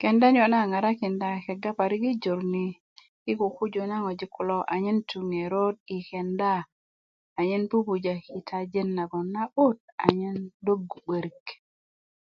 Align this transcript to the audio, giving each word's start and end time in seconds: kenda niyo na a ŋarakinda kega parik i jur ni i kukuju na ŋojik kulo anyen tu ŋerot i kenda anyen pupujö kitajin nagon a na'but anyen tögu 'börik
kenda 0.00 0.26
niyo 0.30 0.46
na 0.50 0.58
a 0.62 0.70
ŋarakinda 0.70 1.28
kega 1.44 1.70
parik 1.78 2.02
i 2.10 2.12
jur 2.22 2.40
ni 2.52 2.66
i 3.30 3.32
kukuju 3.38 3.82
na 3.86 3.96
ŋojik 4.02 4.30
kulo 4.36 4.58
anyen 4.74 4.98
tu 5.08 5.18
ŋerot 5.32 5.76
i 5.96 5.98
kenda 6.08 6.52
anyen 7.38 7.62
pupujö 7.70 8.14
kitajin 8.24 8.88
nagon 8.96 9.26
a 9.30 9.32
na'but 9.34 9.78
anyen 10.06 10.38
tögu 10.64 10.98
'börik 11.04 11.44